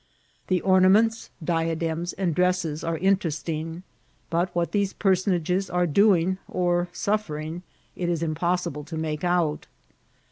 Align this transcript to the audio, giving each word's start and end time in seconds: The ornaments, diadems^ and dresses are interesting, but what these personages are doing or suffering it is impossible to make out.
The 0.47 0.61
ornaments, 0.61 1.29
diadems^ 1.45 2.15
and 2.17 2.33
dresses 2.33 2.83
are 2.83 2.97
interesting, 2.97 3.83
but 4.31 4.49
what 4.55 4.71
these 4.71 4.93
personages 4.93 5.69
are 5.69 5.85
doing 5.85 6.39
or 6.47 6.87
suffering 6.91 7.61
it 7.95 8.09
is 8.09 8.23
impossible 8.23 8.83
to 8.85 8.97
make 8.97 9.23
out. 9.23 9.67